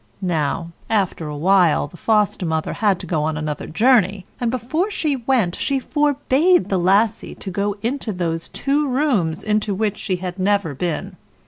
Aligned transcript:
Now, 0.31 0.71
after 0.89 1.27
a 1.27 1.37
while, 1.37 1.85
the 1.85 1.95
Foster 1.95 2.43
mother 2.43 2.73
had 2.73 2.99
to 3.01 3.05
go 3.05 3.21
on 3.21 3.37
another 3.37 3.67
journey; 3.67 4.25
and, 4.39 4.49
before 4.49 4.89
she 4.89 5.15
went, 5.17 5.53
she 5.55 5.77
forbade 5.79 6.69
the 6.69 6.79
Lassie 6.79 7.35
to 7.35 7.51
go 7.51 7.75
into 7.83 8.11
those 8.11 8.49
two 8.49 8.87
rooms 8.87 9.43
into 9.43 9.75
which 9.75 9.99
she 9.99 10.15
had 10.15 10.39
never 10.39 10.73
been. 10.73 11.17